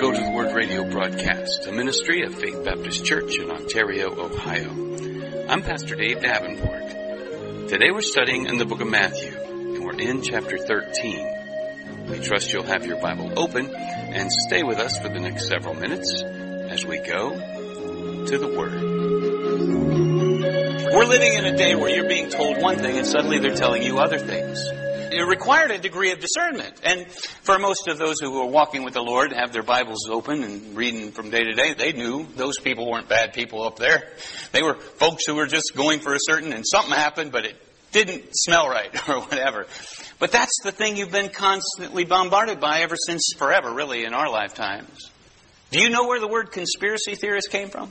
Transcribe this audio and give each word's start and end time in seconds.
Go 0.00 0.12
to 0.12 0.22
the 0.22 0.30
Word 0.30 0.54
radio 0.54 0.84
broadcast, 0.84 1.66
a 1.66 1.72
ministry 1.72 2.22
of 2.22 2.34
Faith 2.34 2.62
Baptist 2.62 3.02
Church 3.06 3.38
in 3.38 3.50
Ontario, 3.50 4.12
Ohio. 4.12 4.70
I'm 5.48 5.62
Pastor 5.62 5.94
Dave 5.94 6.20
Davenport. 6.20 7.68
Today 7.70 7.90
we're 7.90 8.02
studying 8.02 8.46
in 8.46 8.58
the 8.58 8.66
book 8.66 8.82
of 8.82 8.88
Matthew, 8.88 9.34
and 9.34 9.82
we're 9.82 9.98
in 9.98 10.20
chapter 10.20 10.58
13. 10.58 12.08
We 12.10 12.18
trust 12.20 12.52
you'll 12.52 12.64
have 12.64 12.84
your 12.84 13.00
Bible 13.00 13.38
open 13.38 13.74
and 13.74 14.30
stay 14.30 14.62
with 14.62 14.78
us 14.78 14.98
for 14.98 15.08
the 15.08 15.18
next 15.18 15.48
several 15.48 15.72
minutes 15.74 16.22
as 16.22 16.84
we 16.84 16.98
go 16.98 17.30
to 18.26 18.38
the 18.38 18.48
Word. 18.48 18.82
We're 20.92 21.06
living 21.06 21.32
in 21.32 21.46
a 21.46 21.56
day 21.56 21.74
where 21.74 21.88
you're 21.88 22.08
being 22.08 22.28
told 22.28 22.60
one 22.60 22.76
thing 22.76 22.98
and 22.98 23.06
suddenly 23.06 23.38
they're 23.38 23.56
telling 23.56 23.82
you 23.82 23.98
other 23.98 24.18
things. 24.18 24.68
It 25.16 25.22
required 25.22 25.70
a 25.70 25.78
degree 25.78 26.12
of 26.12 26.18
discernment. 26.18 26.78
And 26.82 27.10
for 27.10 27.58
most 27.58 27.88
of 27.88 27.96
those 27.96 28.20
who 28.20 28.32
were 28.32 28.44
walking 28.44 28.84
with 28.84 28.92
the 28.92 29.00
Lord, 29.00 29.32
have 29.32 29.50
their 29.50 29.62
Bibles 29.62 30.10
open 30.10 30.42
and 30.42 30.76
reading 30.76 31.10
from 31.10 31.30
day 31.30 31.42
to 31.42 31.54
day, 31.54 31.72
they 31.72 31.92
knew 31.92 32.26
those 32.36 32.58
people 32.58 32.90
weren't 32.90 33.08
bad 33.08 33.32
people 33.32 33.62
up 33.62 33.78
there. 33.78 34.10
They 34.52 34.62
were 34.62 34.74
folks 34.74 35.24
who 35.26 35.34
were 35.34 35.46
just 35.46 35.72
going 35.74 36.00
for 36.00 36.12
a 36.12 36.18
certain, 36.20 36.52
and 36.52 36.64
something 36.66 36.92
happened, 36.92 37.32
but 37.32 37.46
it 37.46 37.56
didn't 37.92 38.28
smell 38.32 38.68
right 38.68 38.90
or 39.08 39.20
whatever. 39.20 39.66
But 40.18 40.32
that's 40.32 40.60
the 40.62 40.70
thing 40.70 40.98
you've 40.98 41.12
been 41.12 41.30
constantly 41.30 42.04
bombarded 42.04 42.60
by 42.60 42.80
ever 42.80 42.96
since 43.06 43.30
forever, 43.38 43.72
really, 43.72 44.04
in 44.04 44.12
our 44.12 44.30
lifetimes. 44.30 45.10
Do 45.70 45.80
you 45.80 45.88
know 45.88 46.06
where 46.06 46.20
the 46.20 46.28
word 46.28 46.52
conspiracy 46.52 47.14
theorist 47.14 47.50
came 47.50 47.70
from? 47.70 47.90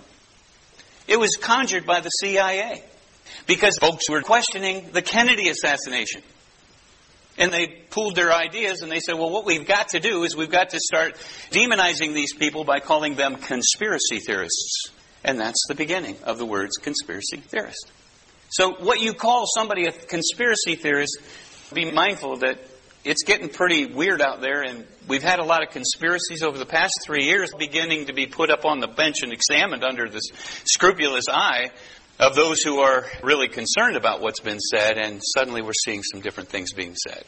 It 1.07 1.19
was 1.19 1.37
conjured 1.37 1.87
by 1.87 2.01
the 2.01 2.09
CIA 2.09 2.83
because 3.47 3.79
folks 3.79 4.07
were 4.11 4.21
questioning 4.21 4.91
the 4.91 5.01
Kennedy 5.01 5.49
assassination. 5.49 6.21
And 7.37 7.51
they 7.51 7.67
pooled 7.89 8.15
their 8.15 8.31
ideas 8.31 8.81
and 8.81 8.91
they 8.91 8.99
said, 8.99 9.15
well, 9.15 9.29
what 9.29 9.45
we've 9.45 9.67
got 9.67 9.89
to 9.89 9.99
do 9.99 10.23
is 10.23 10.35
we've 10.35 10.49
got 10.49 10.69
to 10.69 10.79
start 10.79 11.15
demonizing 11.51 12.13
these 12.13 12.33
people 12.33 12.63
by 12.63 12.79
calling 12.79 13.15
them 13.15 13.35
conspiracy 13.35 14.19
theorists. 14.19 14.91
And 15.23 15.39
that's 15.39 15.61
the 15.67 15.75
beginning 15.75 16.17
of 16.23 16.37
the 16.37 16.45
words 16.45 16.77
conspiracy 16.77 17.37
theorist. 17.37 17.91
So, 18.49 18.73
what 18.75 19.01
you 19.01 19.13
call 19.13 19.45
somebody 19.47 19.85
a 19.85 19.91
conspiracy 19.91 20.75
theorist, 20.75 21.17
be 21.73 21.91
mindful 21.91 22.37
that 22.37 22.59
it's 23.03 23.23
getting 23.23 23.49
pretty 23.49 23.85
weird 23.85 24.21
out 24.21 24.39
there, 24.41 24.61
and 24.61 24.85
we've 25.07 25.23
had 25.23 25.39
a 25.39 25.43
lot 25.43 25.61
of 25.61 25.69
conspiracies 25.69 26.41
over 26.41 26.57
the 26.57 26.65
past 26.65 26.93
three 27.05 27.25
years 27.25 27.51
beginning 27.57 28.05
to 28.05 28.13
be 28.13 28.27
put 28.27 28.49
up 28.49 28.65
on 28.65 28.79
the 28.79 28.87
bench 28.87 29.17
and 29.23 29.33
examined 29.33 29.83
under 29.83 30.09
this 30.09 30.23
scrupulous 30.65 31.25
eye 31.29 31.71
of 32.19 32.35
those 32.35 32.61
who 32.61 32.79
are 32.79 33.05
really 33.23 33.47
concerned 33.47 33.97
about 33.97 34.21
what's 34.21 34.39
been 34.39 34.59
said, 34.59 34.97
and 34.97 35.21
suddenly 35.35 35.61
we're 35.61 35.73
seeing 35.85 36.03
some 36.03 36.21
different 36.21 36.49
things 36.49 36.73
being 36.73 36.95
said. 36.95 37.23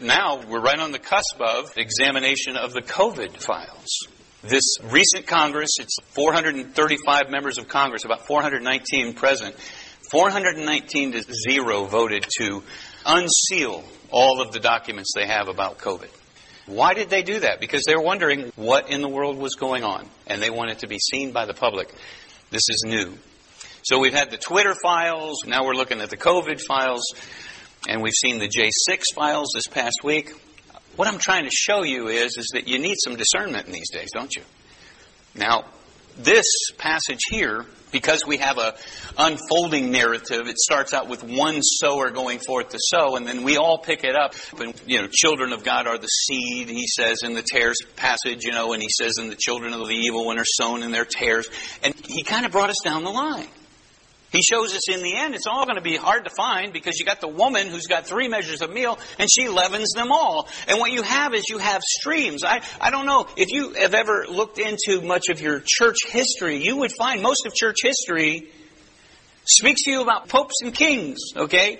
Now 0.00 0.42
we're 0.48 0.60
right 0.60 0.78
on 0.78 0.90
the 0.90 0.98
cusp 0.98 1.40
of 1.40 1.76
examination 1.76 2.56
of 2.56 2.72
the 2.72 2.82
COVID 2.82 3.36
files. 3.36 3.88
This 4.42 4.78
recent 4.82 5.26
Congress, 5.26 5.70
it's 5.78 5.96
435 6.14 7.30
members 7.30 7.58
of 7.58 7.68
Congress, 7.68 8.04
about 8.04 8.26
419 8.26 9.14
present. 9.14 9.54
419 10.10 11.12
to 11.12 11.24
zero 11.48 11.84
voted 11.84 12.26
to 12.38 12.62
unseal 13.06 13.84
all 14.10 14.42
of 14.42 14.52
the 14.52 14.60
documents 14.60 15.12
they 15.14 15.26
have 15.26 15.48
about 15.48 15.78
COVID. 15.78 16.10
Why 16.66 16.94
did 16.94 17.08
they 17.08 17.22
do 17.22 17.40
that? 17.40 17.60
Because 17.60 17.84
they 17.86 17.94
were 17.94 18.02
wondering 18.02 18.52
what 18.56 18.90
in 18.90 19.00
the 19.00 19.08
world 19.08 19.38
was 19.38 19.54
going 19.54 19.84
on, 19.84 20.06
and 20.26 20.42
they 20.42 20.50
wanted 20.50 20.80
to 20.80 20.86
be 20.86 20.98
seen 20.98 21.32
by 21.32 21.46
the 21.46 21.54
public. 21.54 21.88
This 22.50 22.62
is 22.68 22.84
new. 22.86 23.16
So 23.84 23.98
we've 23.98 24.14
had 24.14 24.30
the 24.30 24.36
Twitter 24.36 24.76
files, 24.80 25.38
now 25.44 25.64
we're 25.64 25.74
looking 25.74 26.00
at 26.00 26.08
the 26.08 26.16
COVID 26.16 26.60
files, 26.60 27.02
and 27.88 28.00
we've 28.00 28.12
seen 28.14 28.38
the 28.38 28.48
J6 28.48 29.02
files 29.12 29.48
this 29.54 29.66
past 29.66 30.04
week. 30.04 30.30
What 30.94 31.08
I'm 31.08 31.18
trying 31.18 31.46
to 31.46 31.50
show 31.50 31.82
you 31.82 32.06
is, 32.06 32.36
is 32.36 32.50
that 32.54 32.68
you 32.68 32.78
need 32.78 32.94
some 33.02 33.16
discernment 33.16 33.66
in 33.66 33.72
these 33.72 33.90
days, 33.90 34.10
don't 34.12 34.32
you? 34.36 34.42
Now, 35.34 35.64
this 36.16 36.46
passage 36.78 37.22
here, 37.28 37.66
because 37.90 38.24
we 38.24 38.36
have 38.36 38.58
a 38.58 38.74
unfolding 39.18 39.90
narrative, 39.90 40.46
it 40.46 40.58
starts 40.58 40.94
out 40.94 41.08
with 41.08 41.24
one 41.24 41.60
sower 41.60 42.10
going 42.10 42.38
forth 42.38 42.68
to 42.68 42.78
sow, 42.78 43.16
and 43.16 43.26
then 43.26 43.42
we 43.42 43.56
all 43.56 43.78
pick 43.78 44.04
it 44.04 44.14
up. 44.14 44.34
And 44.60 44.80
you 44.86 45.00
know, 45.00 45.08
children 45.10 45.52
of 45.52 45.64
God 45.64 45.88
are 45.88 45.98
the 45.98 46.06
seed, 46.06 46.68
he 46.68 46.86
says 46.86 47.22
in 47.24 47.34
the 47.34 47.42
tares 47.42 47.78
passage, 47.96 48.44
you 48.44 48.52
know, 48.52 48.74
and 48.74 48.80
he 48.82 48.90
says 48.90 49.18
in 49.18 49.28
the 49.28 49.34
children 49.34 49.72
of 49.72 49.88
the 49.88 49.94
evil 49.94 50.24
one 50.24 50.38
are 50.38 50.44
sown 50.44 50.84
in 50.84 50.92
their 50.92 51.04
tares. 51.04 51.48
And 51.82 51.94
he 52.06 52.22
kind 52.22 52.46
of 52.46 52.52
brought 52.52 52.70
us 52.70 52.80
down 52.84 53.02
the 53.02 53.10
line. 53.10 53.48
He 54.32 54.40
shows 54.42 54.74
us 54.74 54.88
in 54.88 55.02
the 55.02 55.14
end 55.14 55.34
it's 55.34 55.46
all 55.46 55.66
going 55.66 55.76
to 55.76 55.82
be 55.82 55.96
hard 55.96 56.24
to 56.24 56.30
find 56.34 56.72
because 56.72 56.98
you 56.98 57.04
got 57.04 57.20
the 57.20 57.28
woman 57.28 57.68
who's 57.68 57.86
got 57.86 58.06
three 58.06 58.28
measures 58.28 58.62
of 58.62 58.72
meal 58.72 58.98
and 59.18 59.28
she 59.30 59.48
leavens 59.48 59.92
them 59.94 60.10
all. 60.10 60.48
And 60.66 60.78
what 60.78 60.90
you 60.90 61.02
have 61.02 61.34
is 61.34 61.44
you 61.50 61.58
have 61.58 61.82
streams. 61.82 62.42
I, 62.42 62.62
I 62.80 62.90
don't 62.90 63.04
know 63.04 63.28
if 63.36 63.52
you 63.52 63.74
have 63.74 63.92
ever 63.92 64.26
looked 64.26 64.58
into 64.58 65.02
much 65.02 65.28
of 65.28 65.40
your 65.42 65.62
church 65.64 65.98
history, 66.06 66.64
you 66.64 66.78
would 66.78 66.92
find 66.92 67.22
most 67.22 67.44
of 67.44 67.54
church 67.54 67.76
history 67.82 68.50
speaks 69.44 69.82
to 69.84 69.90
you 69.90 70.02
about 70.02 70.28
popes 70.28 70.54
and 70.62 70.74
kings, 70.74 71.18
okay? 71.36 71.78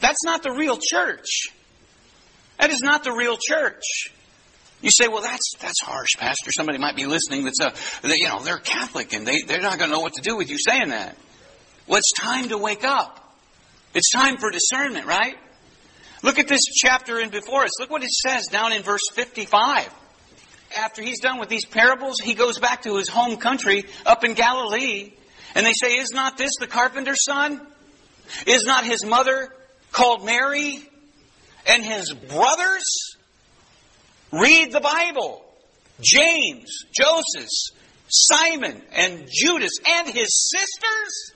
That's 0.00 0.22
not 0.24 0.44
the 0.44 0.52
real 0.52 0.78
church. 0.80 1.48
That 2.60 2.70
is 2.70 2.80
not 2.80 3.02
the 3.02 3.12
real 3.12 3.36
church. 3.36 4.12
You 4.82 4.90
say, 4.92 5.08
well, 5.08 5.22
that's 5.22 5.54
that's 5.58 5.80
harsh, 5.82 6.10
Pastor. 6.18 6.52
Somebody 6.52 6.78
might 6.78 6.94
be 6.94 7.06
listening 7.06 7.44
that's 7.44 7.60
a, 7.60 7.72
you 8.04 8.28
know, 8.28 8.40
they're 8.40 8.58
Catholic 8.58 9.12
and 9.12 9.26
they, 9.26 9.42
they're 9.42 9.60
not 9.60 9.78
going 9.78 9.90
to 9.90 9.96
know 9.96 10.02
what 10.02 10.14
to 10.14 10.22
do 10.22 10.36
with 10.36 10.48
you 10.48 10.58
saying 10.58 10.90
that. 10.90 11.16
Well, 11.88 11.98
it's 11.98 12.12
time 12.12 12.50
to 12.50 12.58
wake 12.58 12.84
up. 12.84 13.34
It's 13.94 14.10
time 14.10 14.36
for 14.36 14.50
discernment, 14.50 15.06
right? 15.06 15.36
Look 16.22 16.38
at 16.38 16.46
this 16.46 16.60
chapter 16.66 17.18
in 17.18 17.30
before 17.30 17.64
us. 17.64 17.80
Look 17.80 17.90
what 17.90 18.02
it 18.02 18.10
says 18.10 18.46
down 18.48 18.72
in 18.72 18.82
verse 18.82 19.00
55. 19.14 19.88
After 20.76 21.02
he's 21.02 21.20
done 21.20 21.38
with 21.38 21.48
these 21.48 21.64
parables, 21.64 22.20
he 22.20 22.34
goes 22.34 22.58
back 22.58 22.82
to 22.82 22.96
his 22.96 23.08
home 23.08 23.38
country 23.38 23.86
up 24.04 24.22
in 24.22 24.34
Galilee. 24.34 25.12
And 25.54 25.64
they 25.64 25.72
say, 25.72 25.94
Is 25.94 26.10
not 26.12 26.36
this 26.36 26.52
the 26.60 26.66
carpenter's 26.66 27.24
son? 27.24 27.66
Is 28.46 28.64
not 28.64 28.84
his 28.84 29.06
mother 29.06 29.48
called 29.90 30.26
Mary? 30.26 30.86
And 31.66 31.82
his 31.82 32.12
brothers? 32.12 33.16
Read 34.30 34.72
the 34.72 34.80
Bible. 34.80 35.42
James, 36.00 36.84
Joseph, 36.92 37.48
Simon, 38.08 38.82
and 38.92 39.26
Judas, 39.32 39.72
and 39.86 40.06
his 40.08 40.50
sisters? 40.50 41.32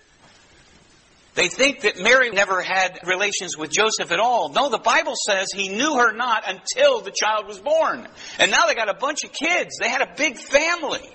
They 1.34 1.48
think 1.48 1.81
that 1.81 1.98
Mary 1.98 2.31
never 2.31 2.60
had 2.60 3.00
relations 3.06 3.56
with 3.56 3.70
Joseph 3.70 4.12
at 4.12 4.20
all. 4.20 4.50
No, 4.50 4.69
the 4.69 4.78
Bible 4.78 5.15
says 5.16 5.48
he 5.54 5.69
knew 5.69 5.94
her 5.97 6.12
not 6.12 6.44
until 6.47 7.00
the 7.00 7.10
child 7.10 7.47
was 7.47 7.59
born. 7.59 8.06
And 8.38 8.50
now 8.50 8.66
they 8.66 8.75
got 8.75 8.91
a 8.91 8.94
bunch 8.94 9.25
of 9.25 9.32
kids. 9.32 9.78
They 9.81 9.88
had 9.88 10.03
a 10.03 10.12
big 10.15 10.38
family. 10.38 11.09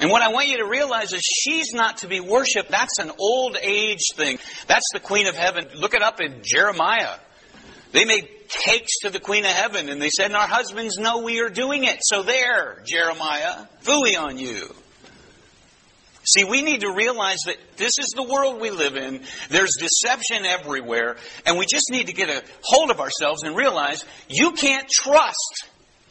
And 0.00 0.10
what 0.10 0.22
I 0.22 0.28
want 0.28 0.48
you 0.48 0.58
to 0.58 0.66
realize 0.66 1.12
is 1.12 1.20
she's 1.22 1.72
not 1.72 1.98
to 1.98 2.08
be 2.08 2.20
worshiped. 2.20 2.70
That's 2.70 2.98
an 2.98 3.12
old 3.18 3.56
age 3.60 4.12
thing. 4.16 4.38
That's 4.66 4.86
the 4.92 5.00
Queen 5.00 5.26
of 5.26 5.36
Heaven. 5.36 5.68
Look 5.76 5.94
it 5.94 6.02
up 6.02 6.20
in 6.20 6.40
Jeremiah. 6.42 7.16
They 7.92 8.04
made 8.04 8.28
cakes 8.48 9.00
to 9.02 9.10
the 9.10 9.20
Queen 9.20 9.44
of 9.44 9.52
Heaven 9.52 9.88
and 9.88 10.00
they 10.00 10.10
said, 10.10 10.26
and 10.26 10.36
our 10.36 10.48
husbands 10.48 10.96
know 10.98 11.22
we 11.22 11.40
are 11.40 11.50
doing 11.50 11.84
it. 11.84 11.98
So 12.02 12.22
there, 12.22 12.82
Jeremiah, 12.84 13.66
fooey 13.82 14.18
on 14.18 14.38
you. 14.38 14.74
See, 16.30 16.44
we 16.44 16.62
need 16.62 16.82
to 16.82 16.92
realize 16.92 17.38
that 17.46 17.56
this 17.76 17.92
is 17.98 18.12
the 18.14 18.22
world 18.22 18.60
we 18.60 18.70
live 18.70 18.96
in. 18.96 19.22
There's 19.48 19.72
deception 19.78 20.46
everywhere. 20.46 21.16
And 21.44 21.58
we 21.58 21.66
just 21.66 21.90
need 21.90 22.06
to 22.06 22.12
get 22.12 22.28
a 22.30 22.44
hold 22.62 22.90
of 22.90 23.00
ourselves 23.00 23.42
and 23.42 23.56
realize 23.56 24.04
you 24.28 24.52
can't 24.52 24.88
trust 24.88 25.66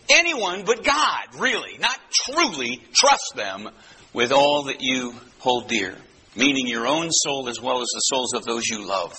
anyone 0.10 0.66
but 0.66 0.84
God, 0.84 1.28
really. 1.38 1.78
Not 1.78 1.98
truly 2.12 2.84
trust 2.94 3.34
them 3.36 3.70
with 4.14 4.34
all 4.34 4.64
that 4.64 4.82
you 4.82 5.14
hold 5.38 5.70
dear, 5.70 5.96
meaning 6.36 6.68
your 6.68 6.86
own 6.86 7.12
soul 7.12 7.48
as 7.48 7.62
well 7.62 7.82
as 7.82 7.88
the 7.94 8.02
souls 8.02 8.34
of 8.34 8.44
those 8.44 8.68
you 8.68 8.86
love. 8.86 9.14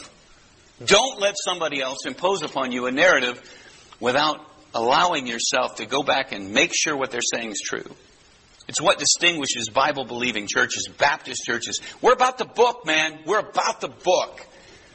Don't 0.84 1.18
let 1.18 1.34
somebody 1.42 1.80
else 1.80 2.04
impose 2.04 2.42
upon 2.42 2.72
you 2.72 2.86
a 2.86 2.90
narrative 2.90 3.40
without 4.00 4.40
allowing 4.74 5.26
yourself 5.26 5.76
to 5.76 5.86
go 5.86 6.02
back 6.02 6.32
and 6.32 6.52
make 6.52 6.72
sure 6.74 6.94
what 6.94 7.10
they're 7.10 7.20
saying 7.22 7.52
is 7.52 7.62
true. 7.64 7.84
It's 8.70 8.80
what 8.80 9.00
distinguishes 9.00 9.68
Bible 9.68 10.04
believing 10.04 10.46
churches, 10.46 10.86
Baptist 10.96 11.42
churches. 11.44 11.80
We're 12.00 12.12
about 12.12 12.38
the 12.38 12.44
book, 12.44 12.86
man. 12.86 13.18
We're 13.26 13.40
about 13.40 13.80
the 13.80 13.88
book. 13.88 14.46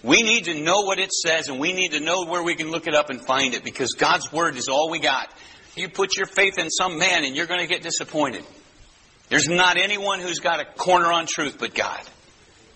We 0.01 0.23
need 0.23 0.45
to 0.45 0.53
know 0.53 0.83
what 0.83 0.97
it 0.97 1.11
says 1.11 1.49
and 1.49 1.59
we 1.59 1.73
need 1.73 1.89
to 1.89 1.99
know 1.99 2.23
where 2.23 2.41
we 2.41 2.55
can 2.55 2.71
look 2.71 2.87
it 2.87 2.95
up 2.95 3.09
and 3.09 3.19
find 3.19 3.53
it 3.53 3.65
because 3.65 3.91
God's 3.91 4.31
Word 4.31 4.55
is 4.55 4.69
all 4.69 4.89
we 4.89 4.99
got. 4.99 5.29
You 5.75 5.89
put 5.89 6.15
your 6.15 6.25
faith 6.25 6.57
in 6.57 6.69
some 6.69 6.97
man 6.97 7.25
and 7.25 7.35
you're 7.35 7.47
going 7.47 7.59
to 7.59 7.67
get 7.67 7.83
disappointed. 7.83 8.45
There's 9.27 9.49
not 9.49 9.75
anyone 9.75 10.21
who's 10.21 10.39
got 10.39 10.61
a 10.61 10.65
corner 10.65 11.11
on 11.11 11.25
truth 11.25 11.57
but 11.59 11.75
God. 11.75 11.99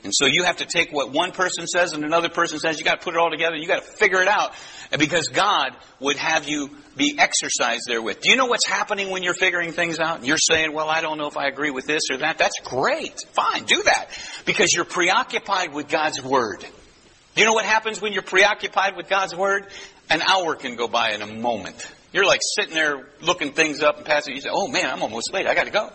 And 0.04 0.14
so 0.16 0.28
you 0.28 0.44
have 0.44 0.58
to 0.58 0.66
take 0.66 0.92
what 0.92 1.12
one 1.12 1.32
person 1.32 1.68
says 1.68 1.92
and 1.92 2.06
another 2.06 2.30
person 2.30 2.58
says, 2.60 2.80
you 2.80 2.86
got 2.86 3.00
to 3.00 3.04
put 3.04 3.16
it 3.16 3.20
all 3.20 3.30
together, 3.30 3.58
you 3.58 3.68
got 3.68 3.84
to 3.84 3.92
figure 3.92 4.22
it 4.22 4.30
out. 4.30 4.54
Because 4.98 5.28
God 5.28 5.76
would 6.00 6.16
have 6.16 6.48
you 6.48 6.70
be 6.96 7.16
exercised 7.20 7.84
therewith. 7.88 8.22
Do 8.22 8.30
you 8.30 8.38
know 8.38 8.46
what's 8.46 8.66
happening 8.66 9.10
when 9.10 9.24
you're 9.24 9.34
figuring 9.34 9.72
things 9.72 10.00
out? 10.00 10.26
You're 10.26 10.38
saying, 10.38 10.74
well, 10.74 10.90
I 10.90 11.02
don't 11.02 11.18
know 11.18 11.28
if 11.28 11.38
I 11.38 11.48
agree 11.48 11.70
with 11.70 11.86
this 11.86 12.04
or 12.10 12.18
that. 12.18 12.38
That's 12.38 12.60
great. 12.64 13.20
Fine, 13.34 13.66
do 13.66 13.84
that. 13.84 14.08
Because 14.46 14.74
you're 14.74 14.86
preoccupied 14.86 15.74
with 15.74 15.90
God's 15.90 16.24
Word. 16.24 16.62
Do 16.62 17.42
you 17.42 17.46
know 17.46 17.54
what 17.54 17.66
happens 17.66 18.02
when 18.02 18.14
you're 18.14 18.24
preoccupied 18.24 18.96
with 18.96 19.10
God's 19.10 19.36
Word? 19.36 19.68
An 20.10 20.22
hour 20.22 20.56
can 20.56 20.76
go 20.76 20.88
by 20.88 21.12
in 21.12 21.22
a 21.22 21.28
moment. 21.28 21.86
You're 22.12 22.26
like 22.26 22.42
sitting 22.56 22.74
there 22.74 23.06
looking 23.22 23.52
things 23.52 23.84
up 23.84 23.98
and 23.98 24.06
passing. 24.06 24.34
You 24.34 24.42
say, 24.42 24.50
"Oh 24.52 24.68
man, 24.68 24.90
I'm 24.90 25.04
almost 25.04 25.32
late. 25.32 25.46
I 25.46 25.54
got 25.54 25.66
to 25.66 25.72
go." 25.72 25.92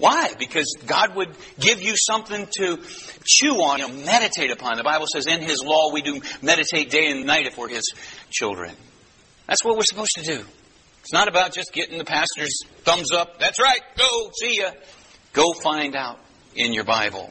Why? 0.00 0.32
Because 0.38 0.76
God 0.86 1.14
would 1.14 1.28
give 1.60 1.80
you 1.82 1.94
something 1.94 2.48
to 2.58 2.78
chew 3.24 3.56
on, 3.56 3.80
you 3.80 3.88
know, 3.88 3.94
meditate 4.04 4.50
upon. 4.50 4.76
The 4.78 4.82
Bible 4.82 5.06
says, 5.12 5.26
"In 5.26 5.42
His 5.42 5.62
law 5.62 5.92
we 5.92 6.00
do 6.00 6.20
meditate 6.40 6.90
day 6.90 7.10
and 7.10 7.26
night 7.26 7.46
if 7.46 7.58
we're 7.58 7.68
His 7.68 7.92
children." 8.30 8.74
That's 9.46 9.62
what 9.62 9.76
we're 9.76 9.82
supposed 9.84 10.14
to 10.16 10.22
do. 10.22 10.44
It's 11.02 11.12
not 11.12 11.28
about 11.28 11.52
just 11.52 11.72
getting 11.72 11.98
the 11.98 12.04
pastor's 12.04 12.62
thumbs 12.84 13.12
up. 13.12 13.38
That's 13.38 13.60
right. 13.60 13.80
Go 13.96 14.30
see 14.40 14.60
ya. 14.60 14.70
Go 15.32 15.52
find 15.62 15.94
out 15.94 16.18
in 16.54 16.72
your 16.72 16.84
Bible. 16.84 17.30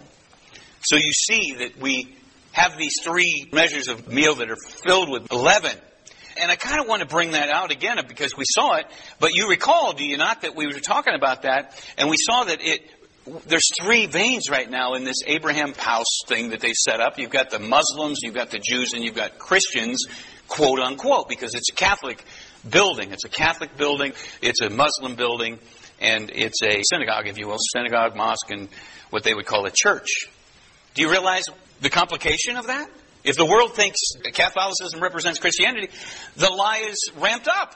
So 0.81 0.95
you 0.95 1.11
see 1.11 1.55
that 1.59 1.77
we 1.79 2.15
have 2.51 2.77
these 2.77 2.93
three 3.03 3.49
measures 3.51 3.87
of 3.87 4.07
meal 4.07 4.35
that 4.35 4.49
are 4.49 4.57
filled 4.85 5.09
with 5.09 5.31
leaven. 5.31 5.77
And 6.39 6.51
I 6.51 6.55
kind 6.55 6.79
of 6.79 6.87
want 6.87 7.01
to 7.01 7.07
bring 7.07 7.31
that 7.31 7.49
out 7.49 7.71
again 7.71 7.97
because 8.07 8.35
we 8.35 8.45
saw 8.47 8.75
it, 8.75 8.85
but 9.19 9.35
you 9.35 9.49
recall, 9.49 9.93
do 9.93 10.05
you 10.05 10.17
not, 10.17 10.41
that 10.41 10.55
we 10.55 10.67
were 10.67 10.73
talking 10.73 11.13
about 11.13 11.43
that, 11.43 11.79
and 11.97 12.09
we 12.09 12.17
saw 12.17 12.45
that 12.45 12.59
it 12.61 12.81
there's 13.45 13.69
three 13.81 14.07
veins 14.07 14.49
right 14.49 14.69
now 14.69 14.93
in 14.95 15.03
this 15.03 15.17
Abraham 15.27 15.73
house 15.73 16.21
thing 16.25 16.49
that 16.49 16.61
they 16.61 16.73
set 16.73 16.99
up. 16.99 17.19
You've 17.19 17.29
got 17.29 17.51
the 17.51 17.59
Muslims, 17.59 18.19
you've 18.23 18.33
got 18.33 18.49
the 18.49 18.59
Jews, 18.59 18.93
and 18.93 19.03
you've 19.03 19.15
got 19.15 19.37
Christians, 19.37 20.05
quote 20.47 20.79
unquote, 20.79 21.29
because 21.29 21.53
it's 21.53 21.69
a 21.69 21.75
Catholic 21.75 22.23
building. 22.67 23.11
It's 23.11 23.25
a 23.25 23.29
Catholic 23.29 23.77
building, 23.77 24.13
it's 24.41 24.61
a 24.61 24.69
Muslim 24.69 25.15
building, 25.15 25.59
and 25.99 26.31
it's 26.33 26.61
a 26.63 26.81
synagogue, 26.83 27.27
if 27.27 27.37
you 27.37 27.47
will, 27.47 27.57
synagogue, 27.59 28.15
mosque, 28.15 28.49
and 28.49 28.69
what 29.09 29.23
they 29.23 29.33
would 29.33 29.45
call 29.45 29.65
a 29.65 29.71
church. 29.71 30.07
Do 30.95 31.01
you 31.01 31.11
realize 31.11 31.43
the 31.81 31.89
complication 31.89 32.57
of 32.57 32.67
that? 32.67 32.89
If 33.23 33.35
the 33.35 33.45
world 33.45 33.75
thinks 33.75 33.99
Catholicism 34.33 35.01
represents 35.01 35.39
Christianity, 35.39 35.89
the 36.37 36.49
lie 36.49 36.85
is 36.89 37.11
ramped 37.17 37.47
up. 37.47 37.75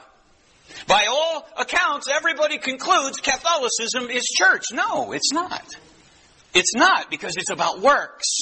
By 0.86 1.06
all 1.08 1.46
accounts, 1.58 2.08
everybody 2.10 2.58
concludes 2.58 3.18
Catholicism 3.20 4.10
is 4.10 4.24
church. 4.24 4.64
No, 4.72 5.12
it's 5.12 5.32
not. 5.32 5.64
It's 6.54 6.74
not 6.74 7.10
because 7.10 7.36
it's 7.36 7.50
about 7.50 7.80
works. 7.80 8.40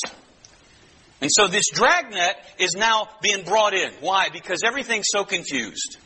And 1.20 1.30
so 1.32 1.46
this 1.46 1.64
dragnet 1.72 2.36
is 2.58 2.74
now 2.74 3.08
being 3.22 3.44
brought 3.44 3.74
in. 3.74 3.92
Why? 4.00 4.28
Because 4.32 4.62
everything's 4.64 5.06
so 5.08 5.24
confused. 5.24 5.96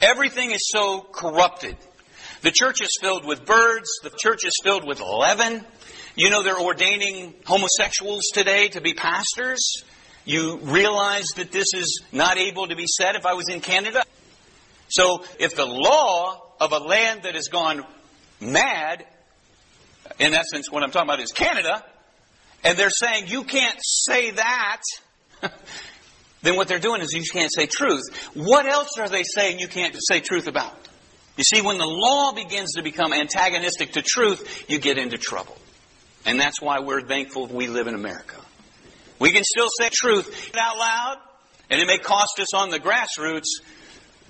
Everything 0.00 0.50
is 0.50 0.68
so 0.70 1.00
corrupted. 1.00 1.76
The 2.42 2.50
church 2.50 2.82
is 2.82 2.90
filled 3.00 3.24
with 3.26 3.46
birds. 3.46 3.88
The 4.02 4.10
church 4.10 4.44
is 4.44 4.52
filled 4.62 4.86
with 4.86 5.00
leaven. 5.00 5.64
You 6.16 6.30
know, 6.30 6.42
they're 6.42 6.60
ordaining 6.60 7.34
homosexuals 7.44 8.24
today 8.32 8.68
to 8.68 8.80
be 8.80 8.94
pastors. 8.94 9.82
You 10.24 10.58
realize 10.62 11.26
that 11.36 11.52
this 11.52 11.66
is 11.74 12.02
not 12.12 12.38
able 12.38 12.68
to 12.68 12.76
be 12.76 12.86
said 12.86 13.14
if 13.16 13.26
I 13.26 13.34
was 13.34 13.48
in 13.48 13.60
Canada. 13.60 14.02
So 14.88 15.24
if 15.38 15.54
the 15.54 15.66
law 15.66 16.40
of 16.60 16.72
a 16.72 16.78
land 16.78 17.22
that 17.24 17.34
has 17.34 17.48
gone 17.48 17.84
mad, 18.40 19.04
in 20.18 20.34
essence, 20.34 20.70
what 20.70 20.82
I'm 20.82 20.90
talking 20.90 21.08
about 21.08 21.20
is 21.20 21.32
Canada, 21.32 21.84
and 22.62 22.78
they're 22.78 22.90
saying 22.90 23.24
you 23.28 23.44
can't 23.44 23.78
say 23.82 24.30
that, 24.30 24.80
then 26.42 26.56
what 26.56 26.68
they're 26.68 26.78
doing 26.78 27.02
is 27.02 27.12
you 27.12 27.24
can't 27.30 27.52
say 27.52 27.66
truth. 27.66 28.02
What 28.34 28.66
else 28.66 28.98
are 28.98 29.08
they 29.08 29.24
saying 29.24 29.58
you 29.58 29.68
can't 29.68 29.94
say 29.98 30.20
truth 30.20 30.46
about? 30.46 30.74
You 31.36 31.44
see, 31.44 31.60
when 31.62 31.78
the 31.78 31.86
law 31.86 32.32
begins 32.32 32.74
to 32.74 32.82
become 32.82 33.12
antagonistic 33.12 33.92
to 33.92 34.02
truth, 34.02 34.64
you 34.68 34.78
get 34.78 34.98
into 34.98 35.18
trouble. 35.18 35.56
And 36.24 36.40
that's 36.40 36.62
why 36.62 36.78
we're 36.78 37.02
thankful 37.02 37.48
we 37.48 37.66
live 37.66 37.86
in 37.86 37.94
America. 37.94 38.36
We 39.18 39.32
can 39.32 39.44
still 39.44 39.68
say 39.80 39.90
truth 39.92 40.50
out 40.56 40.76
loud, 40.76 41.18
and 41.70 41.80
it 41.80 41.86
may 41.86 41.98
cost 41.98 42.38
us 42.40 42.54
on 42.54 42.70
the 42.70 42.80
grassroots, 42.80 43.62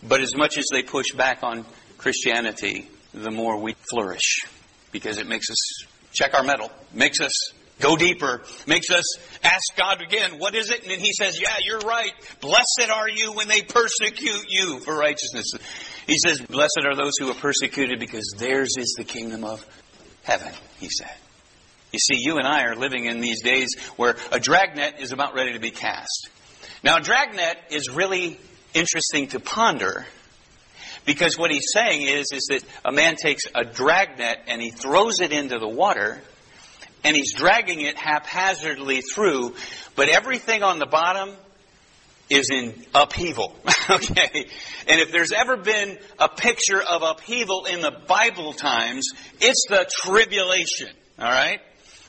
but 0.02 0.20
as 0.20 0.36
much 0.36 0.58
as 0.58 0.66
they 0.72 0.82
push 0.82 1.12
back 1.12 1.42
on 1.42 1.64
Christianity, 1.98 2.88
the 3.12 3.30
more 3.30 3.58
we 3.58 3.74
flourish 3.90 4.44
because 4.92 5.18
it 5.18 5.26
makes 5.26 5.50
us 5.50 5.86
check 6.12 6.34
our 6.34 6.44
mettle, 6.44 6.70
makes 6.92 7.20
us 7.20 7.52
go 7.80 7.96
deeper, 7.96 8.42
makes 8.66 8.90
us 8.90 9.04
ask 9.42 9.76
God 9.76 10.02
again, 10.02 10.38
what 10.38 10.54
is 10.54 10.70
it? 10.70 10.82
And 10.82 10.90
then 10.90 11.00
He 11.00 11.12
says, 11.12 11.40
Yeah, 11.40 11.56
you're 11.64 11.80
right. 11.80 12.12
Blessed 12.40 12.90
are 12.90 13.08
you 13.08 13.32
when 13.32 13.48
they 13.48 13.62
persecute 13.62 14.46
you 14.48 14.78
for 14.80 14.96
righteousness. 14.96 15.46
He 16.06 16.16
says, 16.18 16.40
Blessed 16.40 16.82
are 16.84 16.94
those 16.94 17.12
who 17.18 17.30
are 17.30 17.34
persecuted 17.34 17.98
because 17.98 18.34
theirs 18.38 18.74
is 18.78 18.94
the 18.96 19.04
kingdom 19.04 19.44
of 19.44 19.66
heaven, 20.22 20.52
He 20.78 20.88
said. 20.88 21.14
You 21.94 22.00
see, 22.00 22.20
you 22.20 22.38
and 22.38 22.46
I 22.46 22.64
are 22.64 22.74
living 22.74 23.04
in 23.04 23.20
these 23.20 23.40
days 23.40 23.68
where 23.94 24.16
a 24.32 24.40
dragnet 24.40 24.96
is 24.98 25.12
about 25.12 25.32
ready 25.32 25.52
to 25.52 25.60
be 25.60 25.70
cast. 25.70 26.28
Now, 26.82 26.96
a 26.96 27.00
dragnet 27.00 27.56
is 27.70 27.88
really 27.88 28.40
interesting 28.74 29.28
to 29.28 29.38
ponder 29.38 30.04
because 31.04 31.38
what 31.38 31.52
he's 31.52 31.70
saying 31.72 32.02
is, 32.02 32.32
is 32.32 32.48
that 32.50 32.64
a 32.84 32.90
man 32.90 33.14
takes 33.14 33.44
a 33.54 33.64
dragnet 33.64 34.38
and 34.48 34.60
he 34.60 34.72
throws 34.72 35.20
it 35.20 35.30
into 35.30 35.60
the 35.60 35.68
water 35.68 36.20
and 37.04 37.14
he's 37.14 37.32
dragging 37.32 37.80
it 37.82 37.96
haphazardly 37.96 39.00
through, 39.00 39.54
but 39.94 40.08
everything 40.08 40.64
on 40.64 40.80
the 40.80 40.86
bottom 40.86 41.30
is 42.28 42.50
in 42.50 42.74
upheaval. 42.92 43.54
okay? 43.88 44.48
And 44.88 45.00
if 45.00 45.12
there's 45.12 45.30
ever 45.30 45.56
been 45.58 45.96
a 46.18 46.28
picture 46.28 46.82
of 46.82 47.02
upheaval 47.04 47.66
in 47.66 47.82
the 47.82 47.92
Bible 48.08 48.52
times, 48.52 49.10
it's 49.40 49.66
the 49.68 49.88
tribulation. 50.02 50.88
All 51.20 51.30
right? 51.30 51.60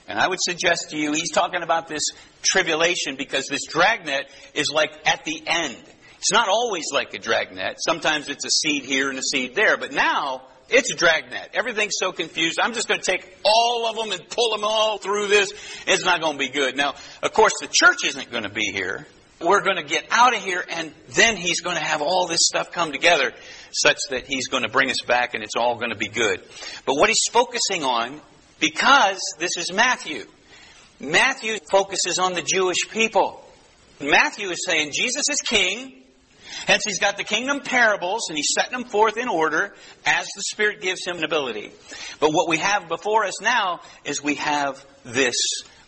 And 0.08 0.20
I 0.20 0.28
would 0.28 0.40
suggest 0.42 0.92
to 0.92 0.98
you, 0.98 1.14
he's 1.14 1.32
talking 1.32 1.64
about 1.64 1.88
this 1.88 2.04
tribulation 2.44 3.16
because 3.16 3.48
this 3.48 3.66
dragnet 3.68 4.30
is 4.54 4.70
like 4.72 4.92
at 5.06 5.24
the 5.26 5.42
end. 5.46 5.78
It's 6.18 6.32
not 6.32 6.48
always 6.48 6.86
like 6.94 7.14
a 7.14 7.20
dragnet. 7.20 7.78
Sometimes 7.80 8.30
it's 8.30 8.46
a 8.46 8.50
seed 8.50 8.84
here 8.86 9.10
and 9.10 9.20
a 9.20 9.24
seed 9.24 9.56
there. 9.56 9.78
But 9.78 9.92
now, 9.92 10.44
it's 10.70 10.92
a 10.92 10.96
dragnet. 10.96 11.52
Everything's 11.54 11.96
so 11.98 12.12
confused. 12.12 12.60
I'm 12.62 12.74
just 12.74 12.88
going 12.88 13.00
to 13.00 13.06
take 13.06 13.38
all 13.46 13.88
of 13.88 13.96
them 13.96 14.12
and 14.12 14.30
pull 14.30 14.50
them 14.52 14.64
all 14.64 14.98
through 14.98 15.28
this. 15.28 15.52
It's 15.86 16.06
not 16.06 16.22
going 16.22 16.34
to 16.34 16.40
be 16.40 16.50
good. 16.50 16.76
Now, 16.76 16.96
of 17.22 17.34
course, 17.34 17.54
the 17.62 17.68
church 17.72 18.06
isn't 18.06 18.32
going 18.32 18.44
to 18.44 18.50
be 18.50 18.72
here. 18.72 19.06
We're 19.42 19.62
going 19.62 19.78
to 19.78 19.84
get 19.84 20.08
out 20.12 20.34
of 20.34 20.42
here, 20.42 20.64
and 20.68 20.94
then 21.10 21.36
he's 21.36 21.60
going 21.60 21.76
to 21.76 21.84
have 21.84 22.02
all 22.02 22.26
this 22.26 22.40
stuff 22.44 22.72
come 22.72 22.94
together 22.94 23.34
such 23.72 23.98
that 24.10 24.26
he's 24.26 24.48
going 24.48 24.64
to 24.64 24.70
bring 24.70 24.90
us 24.90 25.02
back 25.06 25.34
and 25.34 25.44
it's 25.44 25.56
all 25.58 25.76
going 25.76 25.92
to 25.92 25.98
be 25.98 26.08
good. 26.08 26.42
But 26.86 26.96
what 26.96 27.10
he's 27.10 27.26
focusing 27.32 27.84
on 27.84 28.22
because 28.74 29.20
this 29.38 29.58
is 29.58 29.72
Matthew. 29.72 30.26
Matthew 31.00 31.58
focuses 31.72 32.18
on 32.18 32.34
the 32.34 32.42
Jewish 32.42 32.90
people. 32.90 33.44
Matthew 34.02 34.50
is 34.50 34.66
saying 34.66 34.92
Jesus 34.92 35.24
is 35.30 35.38
king, 35.46 36.04
hence 36.66 36.84
he's 36.84 37.00
got 37.00 37.18
the 37.18 37.24
kingdom 37.24 37.60
parables 37.62 38.24
and 38.30 38.38
he's 38.38 38.50
setting 38.58 38.80
them 38.80 38.90
forth 38.90 39.18
in 39.18 39.28
order 39.28 39.76
as 40.06 40.26
the 40.36 40.42
Spirit 40.42 40.82
gives 40.82 41.06
him 41.06 41.18
an 41.18 41.24
ability. 41.24 41.72
But 42.20 42.32
what 42.32 42.50
we 42.50 42.58
have 42.58 42.88
before 42.88 43.26
us 43.26 43.40
now 43.42 43.82
is 44.04 44.24
we 44.24 44.36
have 44.36 44.84
this 45.04 45.36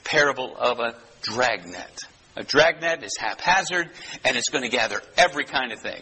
parable 0.04 0.56
of 0.56 0.80
a 0.80 0.96
dragnet. 1.22 2.00
A 2.36 2.44
dragnet 2.44 3.04
is 3.04 3.18
haphazard 3.18 3.90
and 4.24 4.38
it's 4.38 4.50
going 4.50 4.64
to 4.64 4.70
gather 4.70 5.02
every 5.18 5.46
kind 5.46 5.72
of 5.72 5.82
thing. 5.82 6.02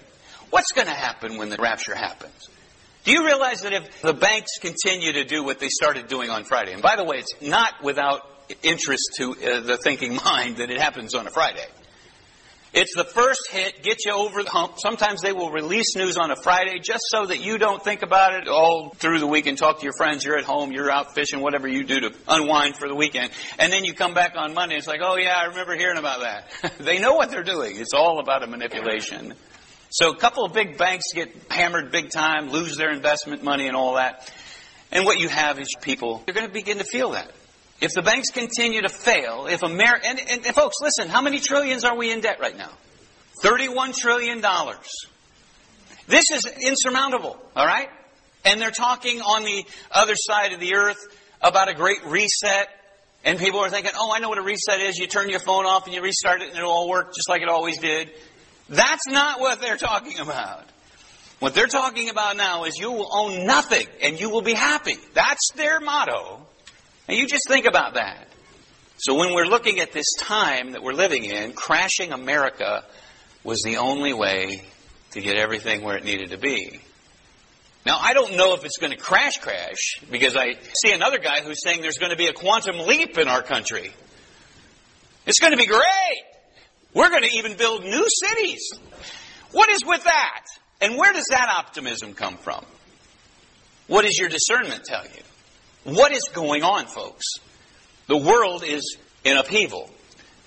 What's 0.49 0.73
going 0.73 0.87
to 0.87 0.93
happen 0.93 1.37
when 1.37 1.49
the 1.49 1.57
rapture 1.57 1.95
happens? 1.95 2.49
Do 3.05 3.11
you 3.11 3.23
realize 3.23 3.61
that 3.61 3.71
if 3.71 4.01
the 4.01 4.13
banks 4.13 4.57
continue 4.59 5.13
to 5.13 5.23
do 5.25 5.43
what 5.43 5.59
they 5.59 5.69
started 5.69 6.07
doing 6.07 6.31
on 6.31 6.43
Friday, 6.43 6.73
and 6.73 6.81
by 6.81 6.95
the 6.95 7.03
way, 7.03 7.17
it's 7.17 7.33
not 7.39 7.83
without 7.83 8.21
interest 8.63 9.13
to 9.17 9.31
uh, 9.31 9.59
the 9.61 9.77
thinking 9.77 10.15
mind 10.25 10.57
that 10.57 10.71
it 10.71 10.81
happens 10.81 11.13
on 11.13 11.27
a 11.27 11.29
Friday. 11.29 11.65
It's 12.73 12.93
the 12.93 13.05
first 13.05 13.49
hit, 13.51 13.83
get 13.83 14.03
you 14.05 14.11
over 14.11 14.43
the 14.43 14.49
hump. 14.49 14.73
Sometimes 14.79 15.21
they 15.21 15.31
will 15.31 15.49
release 15.49 15.95
news 15.95 16.17
on 16.17 16.31
a 16.31 16.35
Friday 16.35 16.79
just 16.79 17.03
so 17.07 17.25
that 17.27 17.39
you 17.39 17.57
don't 17.57 17.81
think 17.81 18.01
about 18.01 18.33
it 18.33 18.49
all 18.49 18.89
through 18.89 19.19
the 19.19 19.27
week 19.27 19.45
and 19.45 19.57
talk 19.57 19.77
to 19.79 19.83
your 19.85 19.93
friends. 19.95 20.25
You're 20.25 20.37
at 20.37 20.43
home, 20.43 20.73
you're 20.73 20.91
out 20.91 21.15
fishing, 21.15 21.39
whatever 21.39 21.69
you 21.69 21.85
do 21.85 22.01
to 22.01 22.13
unwind 22.27 22.75
for 22.75 22.89
the 22.89 22.95
weekend. 22.95 23.31
And 23.59 23.71
then 23.71 23.85
you 23.85 23.93
come 23.93 24.13
back 24.13 24.33
on 24.35 24.53
Monday, 24.53 24.75
it's 24.75 24.87
like, 24.87 24.99
oh 25.01 25.15
yeah, 25.15 25.35
I 25.37 25.45
remember 25.45 25.77
hearing 25.77 25.97
about 25.97 26.19
that. 26.21 26.73
they 26.79 26.99
know 26.99 27.13
what 27.13 27.31
they're 27.31 27.43
doing. 27.43 27.77
It's 27.77 27.93
all 27.93 28.19
about 28.19 28.43
a 28.43 28.47
manipulation. 28.47 29.35
So 29.95 30.09
a 30.09 30.17
couple 30.17 30.43
of 30.43 30.51
big 30.51 30.77
banks 30.77 31.05
get 31.13 31.33
hammered 31.49 31.89
big 31.89 32.09
time, 32.09 32.49
lose 32.49 32.75
their 32.75 32.91
investment 32.91 33.43
money 33.43 33.67
and 33.67 33.77
all 33.77 33.93
that. 33.93 34.29
And 34.91 35.05
what 35.05 35.19
you 35.19 35.29
have 35.29 35.57
is 35.57 35.69
people, 35.79 36.21
they're 36.25 36.35
going 36.35 36.45
to 36.45 36.51
begin 36.51 36.79
to 36.79 36.83
feel 36.83 37.11
that. 37.11 37.31
If 37.79 37.93
the 37.93 38.01
banks 38.01 38.29
continue 38.29 38.81
to 38.81 38.89
fail, 38.89 39.47
if 39.49 39.63
America, 39.63 40.05
and, 40.05 40.19
and, 40.19 40.45
and 40.45 40.53
folks, 40.53 40.75
listen, 40.81 41.07
how 41.07 41.21
many 41.21 41.39
trillions 41.39 41.85
are 41.85 41.95
we 41.95 42.11
in 42.11 42.19
debt 42.19 42.41
right 42.41 42.57
now? 42.57 42.71
$31 43.41 43.95
trillion. 43.95 44.41
This 46.07 46.25
is 46.29 46.45
insurmountable, 46.61 47.39
all 47.55 47.65
right? 47.65 47.87
And 48.43 48.59
they're 48.59 48.71
talking 48.71 49.21
on 49.21 49.43
the 49.43 49.63
other 49.91 50.15
side 50.17 50.51
of 50.51 50.59
the 50.59 50.75
earth 50.75 50.99
about 51.41 51.69
a 51.69 51.73
great 51.73 52.03
reset. 52.05 52.67
And 53.23 53.39
people 53.39 53.61
are 53.61 53.69
thinking, 53.69 53.91
oh, 53.95 54.13
I 54.13 54.19
know 54.19 54.27
what 54.27 54.39
a 54.39 54.43
reset 54.43 54.81
is. 54.81 54.97
You 54.97 55.07
turn 55.07 55.29
your 55.29 55.39
phone 55.39 55.65
off 55.65 55.85
and 55.85 55.95
you 55.95 56.01
restart 56.01 56.41
it 56.41 56.49
and 56.49 56.57
it'll 56.57 56.69
all 56.69 56.89
work 56.89 57.15
just 57.15 57.29
like 57.29 57.41
it 57.41 57.47
always 57.47 57.77
did. 57.77 58.11
That's 58.69 59.07
not 59.07 59.39
what 59.39 59.61
they're 59.61 59.77
talking 59.77 60.19
about. 60.19 60.65
What 61.39 61.53
they're 61.53 61.67
talking 61.67 62.09
about 62.09 62.37
now 62.37 62.63
is 62.63 62.77
you 62.77 62.91
will 62.91 63.09
own 63.11 63.45
nothing 63.45 63.87
and 64.01 64.19
you 64.19 64.29
will 64.29 64.41
be 64.41 64.53
happy. 64.53 64.95
That's 65.13 65.51
their 65.55 65.79
motto. 65.79 66.41
And 67.07 67.17
you 67.17 67.27
just 67.27 67.47
think 67.47 67.65
about 67.65 67.95
that. 67.95 68.27
So 68.97 69.15
when 69.15 69.33
we're 69.33 69.45
looking 69.45 69.79
at 69.79 69.91
this 69.91 70.13
time 70.17 70.71
that 70.71 70.81
we're 70.81 70.93
living 70.93 71.25
in, 71.25 71.53
crashing 71.53 72.13
America 72.13 72.83
was 73.43 73.61
the 73.63 73.77
only 73.77 74.13
way 74.13 74.63
to 75.11 75.21
get 75.21 75.37
everything 75.37 75.83
where 75.83 75.97
it 75.97 76.05
needed 76.05 76.31
to 76.31 76.37
be. 76.37 76.79
Now, 77.85 77.99
I 78.01 78.13
don't 78.13 78.35
know 78.35 78.55
if 78.55 78.65
it's 78.65 78.77
going 78.77 78.91
to 78.91 78.97
crash 78.97 79.37
crash 79.37 79.99
because 80.09 80.35
I 80.35 80.55
see 80.83 80.91
another 80.91 81.19
guy 81.19 81.41
who's 81.41 81.61
saying 81.61 81.81
there's 81.81 81.99
going 81.99 82.09
to 82.09 82.17
be 82.17 82.27
a 82.27 82.33
quantum 82.33 82.79
leap 82.79 83.17
in 83.17 83.27
our 83.27 83.43
country. 83.43 83.91
It's 85.27 85.39
going 85.39 85.51
to 85.51 85.57
be 85.57 85.67
great. 85.67 86.23
We're 86.95 87.09
going 87.09 87.23
to 87.23 87.37
even 87.37 87.57
build 87.57 87.83
new 87.83 88.05
cities. 88.07 88.71
What 89.51 89.69
is 89.69 89.85
with 89.85 90.05
that? 90.05 90.45
And 90.81 90.97
where 90.97 91.11
does 91.13 91.27
that 91.29 91.53
optimism 91.55 92.13
come 92.13 92.37
from? 92.37 92.65
What 93.87 94.03
does 94.03 94.17
your 94.17 94.29
discernment 94.29 94.85
tell 94.85 95.03
you? 95.03 95.93
What 95.93 96.13
is 96.13 96.23
going 96.33 96.63
on, 96.63 96.85
folks? 96.85 97.25
The 98.07 98.17
world 98.17 98.63
is 98.65 98.97
in 99.25 99.37
upheaval. 99.37 99.89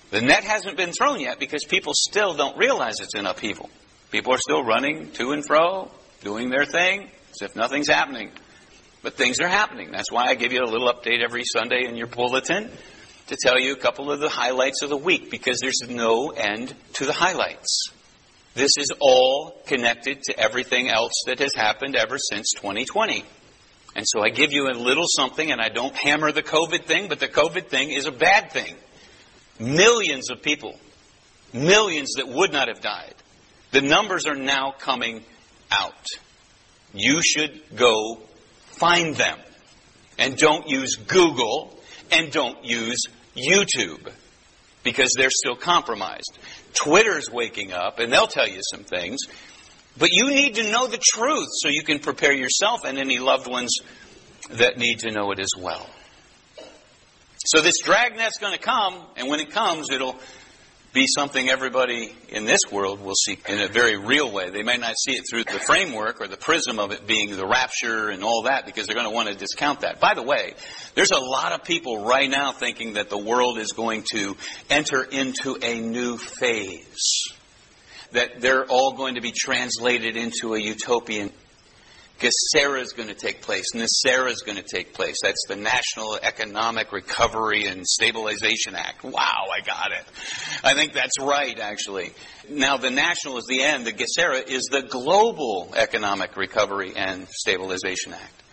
The 0.09 0.21
net 0.21 0.43
hasn't 0.43 0.75
been 0.75 0.91
thrown 0.91 1.19
yet 1.19 1.39
because 1.39 1.63
people 1.65 1.93
still 1.95 2.33
don't 2.33 2.57
realize 2.57 2.99
it's 2.99 3.15
in 3.15 3.27
upheaval. 3.27 3.69
People 4.11 4.33
are 4.33 4.39
still 4.39 4.63
running 4.63 5.11
to 5.11 5.31
and 5.33 5.45
fro, 5.45 5.91
doing 6.23 6.49
their 6.49 6.65
thing, 6.65 7.11
as 7.31 7.49
if 7.49 7.55
nothing's 7.55 7.87
happening. 7.87 8.31
But 9.03 9.13
things 9.13 9.39
are 9.39 9.47
happening. 9.47 9.91
That's 9.91 10.11
why 10.11 10.25
I 10.25 10.35
give 10.35 10.51
you 10.51 10.63
a 10.63 10.65
little 10.65 10.91
update 10.91 11.23
every 11.23 11.43
Sunday 11.45 11.85
in 11.85 11.95
your 11.95 12.07
bulletin 12.07 12.71
to 13.29 13.37
tell 13.39 13.59
you 13.59 13.73
a 13.73 13.77
couple 13.77 14.11
of 14.11 14.19
the 14.19 14.27
highlights 14.27 14.81
of 14.81 14.89
the 14.89 14.97
week 14.97 15.29
because 15.29 15.59
there's 15.59 15.81
no 15.87 16.29
end 16.29 16.73
to 16.93 17.05
the 17.05 17.13
highlights. 17.13 17.91
This 18.55 18.71
is 18.79 18.91
all 18.99 19.61
connected 19.67 20.23
to 20.23 20.39
everything 20.39 20.89
else 20.89 21.13
that 21.27 21.37
has 21.37 21.53
happened 21.53 21.95
ever 21.95 22.17
since 22.17 22.51
2020. 22.55 23.23
And 23.95 24.05
so 24.07 24.21
I 24.23 24.29
give 24.29 24.51
you 24.51 24.67
a 24.67 24.73
little 24.73 25.05
something 25.07 25.51
and 25.51 25.61
I 25.61 25.69
don't 25.69 25.95
hammer 25.95 26.31
the 26.31 26.41
COVID 26.41 26.85
thing, 26.85 27.07
but 27.07 27.19
the 27.19 27.27
COVID 27.27 27.67
thing 27.67 27.91
is 27.91 28.07
a 28.07 28.11
bad 28.11 28.51
thing. 28.51 28.75
Millions 29.59 30.31
of 30.31 30.41
people, 30.41 30.79
millions 31.53 32.13
that 32.17 32.27
would 32.27 32.51
not 32.51 32.67
have 32.67 32.81
died. 32.81 33.13
The 33.71 33.81
numbers 33.81 34.25
are 34.25 34.35
now 34.35 34.71
coming 34.71 35.23
out. 35.69 36.07
You 36.95 37.21
should 37.21 37.61
go 37.75 38.21
find 38.71 39.15
them. 39.15 39.37
And 40.17 40.35
don't 40.35 40.67
use 40.67 40.95
Google 40.95 41.79
and 42.11 42.31
don't 42.31 42.65
use 42.65 43.05
YouTube 43.39 44.11
because 44.83 45.13
they're 45.17 45.31
still 45.31 45.55
compromised. 45.55 46.37
Twitter's 46.73 47.29
waking 47.29 47.73
up 47.73 47.99
and 47.99 48.11
they'll 48.11 48.27
tell 48.27 48.47
you 48.47 48.61
some 48.71 48.83
things. 48.83 49.19
But 49.97 50.09
you 50.11 50.29
need 50.29 50.55
to 50.55 50.71
know 50.71 50.87
the 50.87 50.99
truth 51.01 51.49
so 51.51 51.67
you 51.67 51.83
can 51.83 51.99
prepare 51.99 52.31
yourself 52.31 52.81
and 52.85 52.97
any 52.97 53.19
loved 53.19 53.47
ones 53.47 53.75
that 54.51 54.77
need 54.77 54.99
to 54.99 55.11
know 55.11 55.31
it 55.31 55.39
as 55.39 55.51
well. 55.57 55.87
So 57.45 57.61
this 57.61 57.81
dragnet's 57.81 58.37
going 58.39 58.53
to 58.53 58.59
come, 58.59 59.01
and 59.15 59.27
when 59.29 59.39
it 59.39 59.51
comes, 59.51 59.89
it'll 59.91 60.17
be 60.93 61.05
something 61.07 61.49
everybody 61.49 62.11
in 62.29 62.45
this 62.45 62.61
world 62.71 62.99
will 63.01 63.13
see 63.13 63.37
in 63.47 63.61
a 63.61 63.67
very 63.67 63.97
real 63.97 64.31
way. 64.31 64.49
They 64.49 64.63
may 64.63 64.77
not 64.77 64.95
see 64.97 65.11
it 65.11 65.23
through 65.29 65.43
the 65.43 65.59
framework 65.59 66.19
or 66.19 66.27
the 66.27 66.37
prism 66.37 66.79
of 66.79 66.91
it 66.91 67.05
being 67.05 67.35
the 67.35 67.45
rapture 67.45 68.09
and 68.09 68.23
all 68.23 68.43
that 68.43 68.65
because 68.65 68.87
they're 68.87 68.95
going 68.95 69.07
to 69.07 69.13
want 69.13 69.29
to 69.29 69.35
discount 69.35 69.81
that. 69.81 69.99
By 69.99 70.15
the 70.15 70.23
way, 70.23 70.53
there's 70.95 71.11
a 71.11 71.19
lot 71.19 71.51
of 71.51 71.63
people 71.63 72.05
right 72.05 72.29
now 72.29 72.51
thinking 72.51 72.93
that 72.93 73.09
the 73.09 73.17
world 73.17 73.59
is 73.59 73.71
going 73.71 74.03
to 74.13 74.35
enter 74.69 75.03
into 75.03 75.57
a 75.61 75.79
new 75.79 76.17
phase. 76.17 77.23
That 78.13 78.41
they're 78.41 78.65
all 78.65 78.93
going 78.93 79.15
to 79.15 79.21
be 79.21 79.31
translated 79.31 80.17
into 80.17 80.55
a 80.55 80.59
utopian 80.59 81.31
GESARA 82.19 82.81
is 82.81 82.91
going 82.91 83.07
to 83.07 83.15
take 83.15 83.41
place. 83.41 83.65
NESARA 83.73 84.31
is 84.31 84.41
going 84.45 84.57
to 84.57 84.63
take 84.63 84.93
place. 84.93 85.15
That's 85.23 85.45
the 85.47 85.55
National 85.55 86.19
Economic 86.21 86.91
Recovery 86.91 87.65
and 87.65 87.85
Stabilization 87.85 88.75
Act. 88.75 89.03
Wow, 89.03 89.45
I 89.55 89.61
got 89.65 89.91
it. 89.91 90.03
I 90.63 90.73
think 90.73 90.93
that's 90.93 91.19
right, 91.21 91.57
actually. 91.57 92.11
Now, 92.49 92.77
the 92.77 92.89
national 92.91 93.37
is 93.37 93.45
the 93.47 93.61
end. 93.61 93.85
The 93.85 93.93
GESARA 93.93 94.49
is 94.49 94.63
the 94.69 94.81
Global 94.81 95.73
Economic 95.75 96.35
Recovery 96.35 96.93
and 96.95 97.27
Stabilization 97.29 98.13
Act. 98.13 98.43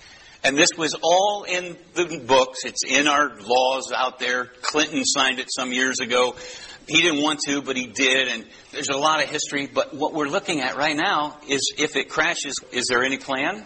And 0.45 0.57
this 0.57 0.71
was 0.77 0.95
all 1.03 1.45
in 1.45 1.77
the 1.95 2.23
books. 2.27 2.65
It's 2.65 2.85
in 2.85 3.09
our 3.09 3.37
laws 3.41 3.93
out 3.95 4.19
there. 4.19 4.47
Clinton 4.63 5.05
signed 5.05 5.39
it 5.39 5.49
some 5.51 5.73
years 5.73 6.01
ago. 6.01 6.37
He 6.89 7.03
didn't 7.03 7.23
want 7.23 7.41
to, 7.47 7.63
but 7.63 7.77
he 7.77 7.87
did, 7.87 8.29
and 8.29 8.47
there's 8.71 8.91
a 8.91 8.97
lot 8.97 9.23
of 9.23 9.29
history. 9.29 9.67
But 9.67 9.93
what 9.93 10.15
we're 10.15 10.29
looking 10.29 10.61
at 10.61 10.77
right 10.77 10.97
now 10.97 11.37
is 11.49 11.75
if 11.79 11.97
it 11.97 12.09
crashes, 12.09 12.55
is 12.71 12.87
there 12.89 13.03
any 13.03 13.19
plan? 13.19 13.65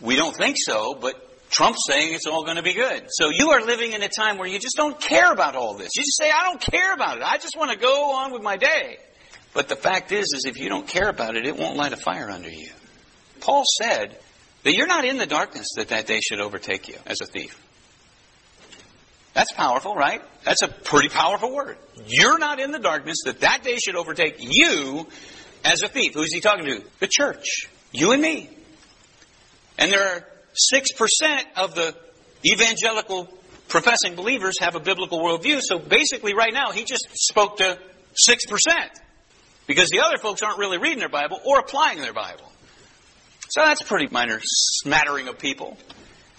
We 0.00 0.16
don't 0.16 0.36
think 0.36 0.56
so, 0.58 0.94
but 0.94 1.50
Trump's 1.50 1.84
saying 1.86 2.14
it's 2.14 2.26
all 2.26 2.44
going 2.44 2.56
to 2.56 2.62
be 2.62 2.74
good. 2.74 3.06
So 3.08 3.30
you 3.30 3.50
are 3.50 3.62
living 3.62 3.92
in 3.92 4.02
a 4.02 4.08
time 4.08 4.36
where 4.36 4.48
you 4.48 4.58
just 4.58 4.76
don't 4.76 5.00
care 5.00 5.32
about 5.32 5.56
all 5.56 5.74
this. 5.74 5.90
You 5.96 6.02
just 6.02 6.18
say, 6.18 6.30
I 6.30 6.44
don't 6.44 6.60
care 6.60 6.92
about 6.92 7.16
it. 7.16 7.22
I 7.22 7.38
just 7.38 7.56
want 7.56 7.70
to 7.72 7.78
go 7.78 8.16
on 8.16 8.32
with 8.32 8.42
my 8.42 8.56
day. 8.56 8.98
But 9.52 9.68
the 9.68 9.76
fact 9.76 10.12
is, 10.12 10.32
is 10.34 10.44
if 10.46 10.58
you 10.58 10.68
don't 10.68 10.86
care 10.86 11.08
about 11.08 11.36
it, 11.36 11.46
it 11.46 11.56
won't 11.56 11.76
light 11.76 11.92
a 11.92 11.96
fire 11.96 12.30
under 12.30 12.50
you. 12.50 12.70
Paul 13.40 13.64
said 13.80 14.16
that 14.64 14.74
you're 14.74 14.86
not 14.86 15.04
in 15.04 15.18
the 15.18 15.26
darkness 15.26 15.68
that 15.76 15.88
that 15.88 16.06
day 16.06 16.20
should 16.20 16.40
overtake 16.40 16.88
you 16.88 16.96
as 17.06 17.18
a 17.22 17.26
thief. 17.26 17.58
That's 19.32 19.52
powerful, 19.52 19.94
right? 19.94 20.22
That's 20.44 20.62
a 20.62 20.68
pretty 20.68 21.08
powerful 21.08 21.54
word. 21.54 21.78
You're 22.06 22.38
not 22.38 22.58
in 22.58 22.72
the 22.72 22.78
darkness 22.78 23.18
that 23.24 23.40
that 23.40 23.62
day 23.62 23.76
should 23.76 23.96
overtake 23.96 24.36
you 24.40 25.06
as 25.64 25.82
a 25.82 25.88
thief. 25.88 26.14
Who's 26.14 26.34
he 26.34 26.40
talking 26.40 26.64
to? 26.66 26.82
The 26.98 27.08
church. 27.08 27.68
You 27.92 28.12
and 28.12 28.20
me. 28.20 28.50
And 29.78 29.92
there 29.92 30.02
are 30.02 30.26
6% 30.74 31.42
of 31.56 31.74
the 31.74 31.94
evangelical 32.44 33.28
professing 33.68 34.16
believers 34.16 34.56
have 34.60 34.74
a 34.74 34.80
biblical 34.80 35.20
worldview. 35.20 35.60
So 35.62 35.78
basically, 35.78 36.34
right 36.34 36.52
now, 36.52 36.72
he 36.72 36.84
just 36.84 37.06
spoke 37.12 37.58
to 37.58 37.78
6%. 38.28 38.38
Because 39.66 39.90
the 39.90 40.00
other 40.00 40.18
folks 40.18 40.42
aren't 40.42 40.58
really 40.58 40.78
reading 40.78 40.98
their 40.98 41.08
Bible 41.08 41.40
or 41.44 41.60
applying 41.60 42.00
their 42.00 42.12
Bible. 42.12 42.49
So 43.50 43.62
that's 43.62 43.82
pretty 43.82 44.08
minor 44.10 44.40
smattering 44.44 45.26
of 45.28 45.38
people. 45.38 45.76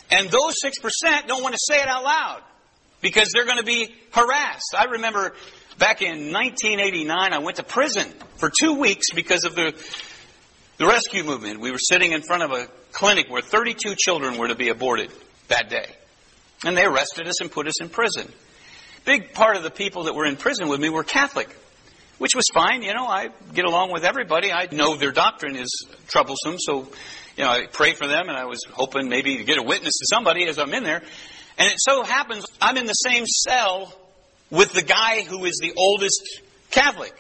And 0.10 0.30
those 0.30 0.56
6% 0.64 1.28
don't 1.28 1.44
want 1.44 1.54
to 1.54 1.60
say 1.62 1.82
it 1.82 1.88
out 1.88 2.04
loud 2.04 2.42
because 3.02 3.32
they're 3.34 3.46
going 3.46 3.58
to 3.58 3.64
be 3.64 3.94
harassed. 4.12 4.76
I 4.78 4.86
remember 4.86 5.34
back 5.78 6.02
in 6.02 6.32
1989, 6.32 7.34
I 7.34 7.40
went 7.40 7.58
to 7.58 7.64
prison 7.64 8.08
for 8.38 8.50
two 8.50 8.76
weeks 8.80 9.08
because 9.14 9.44
of 9.44 9.56
the, 9.56 9.74
the 10.78 10.86
rescue 10.86 11.24
movement. 11.24 11.60
We 11.60 11.72
were 11.72 11.80
sitting 11.80 12.14
in 12.14 12.22
front 12.22 12.44
of 12.44 12.52
a 12.52 12.68
clinic 12.94 13.30
where 13.30 13.42
32 13.42 13.96
children 13.98 14.38
were 14.38 14.48
to 14.48 14.56
be 14.56 14.70
aborted 14.70 15.12
that 15.50 15.70
day. 15.70 15.88
And 16.64 16.78
they 16.78 16.86
arrested 16.86 17.28
us 17.28 17.42
and 17.42 17.52
put 17.52 17.68
us 17.68 17.82
in 17.82 17.90
prison. 17.90 18.32
Big 19.04 19.34
part 19.34 19.58
of 19.58 19.64
the 19.64 19.72
people 19.72 20.04
that 20.04 20.14
were 20.14 20.26
in 20.26 20.38
prison 20.38 20.70
with 20.70 20.80
me 20.80 20.90
were 20.90 21.04
Catholic, 21.04 21.50
which 22.22 22.36
was 22.36 22.46
fine. 22.54 22.84
You 22.84 22.94
know, 22.94 23.08
I 23.08 23.30
get 23.52 23.66
along 23.66 23.92
with 23.92 24.04
everybody. 24.04 24.52
I 24.52 24.68
know 24.72 24.96
their 24.96 25.12
doctrine 25.12 25.56
is 25.56 25.88
troublesome, 26.08 26.60
so, 26.60 26.88
you 27.36 27.44
know, 27.44 27.50
I 27.50 27.66
pray 27.66 27.96
for 27.96 28.06
them 28.06 28.30
and 28.30 28.38
I 28.38 28.46
was 28.46 28.60
hoping 28.72 29.10
maybe 29.10 29.38
to 29.38 29.44
get 29.44 29.58
a 29.58 29.64
witness 29.64 29.94
to 29.98 30.06
somebody 30.08 30.46
as 30.46 30.60
I'm 30.60 30.72
in 30.76 30.84
there. 30.84 31.02
And 31.58 31.68
it 31.68 31.78
so 31.80 32.04
happens 32.04 32.46
I'm 32.62 32.78
in 32.78 32.86
the 32.86 32.94
same 32.94 33.26
cell 33.26 33.92
with 34.52 34.72
the 34.72 34.84
guy 34.84 35.24
who 35.24 35.46
is 35.46 35.58
the 35.64 35.74
oldest 35.76 36.42
Catholic. 36.70 37.12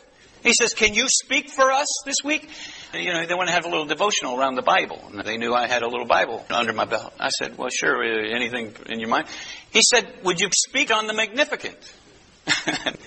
He 0.44 0.54
says, 0.54 0.76
Can 0.76 0.94
you 0.94 1.08
speak 1.08 1.50
for 1.50 1.72
us 1.72 1.88
this 2.06 2.18
week? 2.24 2.48
And, 2.94 3.04
you 3.04 3.12
know, 3.12 3.26
they 3.26 3.34
want 3.34 3.48
to 3.48 3.54
have 3.54 3.66
a 3.66 3.70
little 3.70 3.86
devotional 3.86 4.40
around 4.40 4.54
the 4.54 4.62
Bible. 4.62 5.02
And 5.12 5.26
they 5.26 5.38
knew 5.38 5.52
I 5.52 5.66
had 5.66 5.82
a 5.82 5.88
little 5.88 6.06
Bible 6.06 6.46
under 6.52 6.74
my 6.74 6.86
belt. 6.86 7.12
I 7.20 7.30
said, 7.30 7.58
Well, 7.58 7.70
sure, 7.70 8.04
uh, 8.04 8.36
anything 8.36 8.76
in 8.86 9.00
your 9.00 9.10
mind? 9.10 9.26
He 9.72 9.82
said, 9.82 10.08
Would 10.26 10.40
you 10.40 10.50
speak 10.54 10.94
on 10.94 11.08
the 11.08 11.14
Magnificat? 11.14 11.92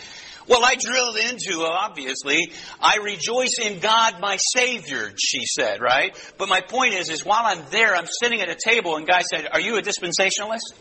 well, 0.47 0.65
I 0.65 0.75
drilled 0.75 1.17
into, 1.17 1.63
obviously, 1.63 2.53
I 2.81 2.99
rejoice 3.03 3.59
in 3.63 3.81
God 3.81 4.21
my 4.21 4.39
Savior, 4.55 5.13
she 5.17 5.47
said, 5.47 5.81
right? 5.81 6.15
But 6.39 6.49
my 6.49 6.61
point 6.61 6.95
is, 6.95 7.09
is 7.09 7.25
while 7.25 7.45
I'm 7.45 7.63
there, 7.71 7.95
I'm 7.95 8.07
sitting 8.23 8.41
at 8.41 8.49
a 8.49 8.57
table 8.57 8.97
and 8.97 9.07
guy 9.07 9.23
said, 9.23 9.49
Are 9.53 9.61
you 9.61 9.77
a 9.79 9.83
dispensationalist? 9.83 10.75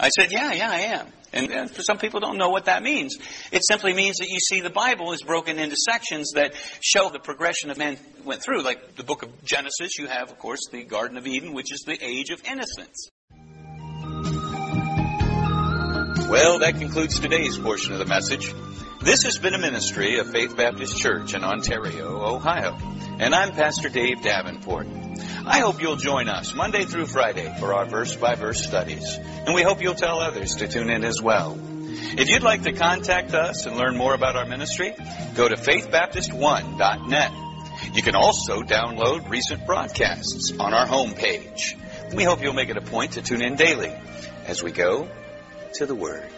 I 0.00 0.08
said, 0.08 0.32
yeah, 0.32 0.52
yeah, 0.52 0.70
I 0.70 0.80
am. 0.96 1.06
And, 1.32 1.70
some 1.70 1.98
people 1.98 2.20
don't 2.20 2.38
know 2.38 2.48
what 2.48 2.64
that 2.64 2.82
means. 2.82 3.16
It 3.52 3.62
simply 3.64 3.92
means 3.92 4.16
that 4.16 4.28
you 4.28 4.38
see 4.40 4.62
the 4.62 4.70
Bible 4.70 5.12
is 5.12 5.22
broken 5.22 5.58
into 5.58 5.76
sections 5.76 6.32
that 6.34 6.54
show 6.80 7.10
the 7.10 7.18
progression 7.18 7.70
of 7.70 7.76
man 7.76 7.98
went 8.24 8.42
through. 8.42 8.62
Like 8.62 8.96
the 8.96 9.04
book 9.04 9.22
of 9.22 9.44
Genesis, 9.44 9.98
you 9.98 10.06
have, 10.06 10.30
of 10.30 10.38
course, 10.38 10.60
the 10.72 10.84
Garden 10.84 11.18
of 11.18 11.26
Eden, 11.26 11.52
which 11.52 11.70
is 11.70 11.84
the 11.86 12.02
age 12.02 12.30
of 12.30 12.42
innocence. 12.44 13.10
Well, 16.30 16.60
that 16.60 16.76
concludes 16.78 17.20
today's 17.20 17.58
portion 17.58 17.92
of 17.92 17.98
the 17.98 18.06
message. 18.06 18.54
This 19.02 19.22
has 19.22 19.38
been 19.38 19.54
a 19.54 19.58
ministry 19.58 20.18
of 20.18 20.30
Faith 20.30 20.58
Baptist 20.58 20.98
Church 20.98 21.32
in 21.32 21.42
Ontario, 21.42 22.22
Ohio. 22.22 22.76
And 23.18 23.34
I'm 23.34 23.52
Pastor 23.52 23.88
Dave 23.88 24.20
Davenport. 24.20 24.88
I 25.46 25.60
hope 25.60 25.80
you'll 25.80 25.96
join 25.96 26.28
us 26.28 26.54
Monday 26.54 26.84
through 26.84 27.06
Friday 27.06 27.50
for 27.58 27.72
our 27.72 27.86
verse 27.86 28.14
by 28.14 28.34
verse 28.34 28.62
studies. 28.62 29.16
And 29.16 29.54
we 29.54 29.62
hope 29.62 29.80
you'll 29.80 29.94
tell 29.94 30.18
others 30.18 30.56
to 30.56 30.68
tune 30.68 30.90
in 30.90 31.02
as 31.02 31.22
well. 31.22 31.58
If 31.58 32.28
you'd 32.28 32.42
like 32.42 32.64
to 32.64 32.72
contact 32.72 33.32
us 33.32 33.64
and 33.64 33.78
learn 33.78 33.96
more 33.96 34.12
about 34.12 34.36
our 34.36 34.44
ministry, 34.44 34.92
go 35.34 35.48
to 35.48 35.56
faithbaptist1.net. 35.56 37.32
You 37.94 38.02
can 38.02 38.14
also 38.14 38.60
download 38.60 39.30
recent 39.30 39.64
broadcasts 39.64 40.52
on 40.60 40.74
our 40.74 40.86
homepage. 40.86 41.74
We 42.14 42.24
hope 42.24 42.42
you'll 42.42 42.52
make 42.52 42.68
it 42.68 42.76
a 42.76 42.82
point 42.82 43.12
to 43.12 43.22
tune 43.22 43.40
in 43.40 43.56
daily 43.56 43.94
as 44.44 44.62
we 44.62 44.72
go 44.72 45.08
to 45.76 45.86
the 45.86 45.94
Word. 45.94 46.30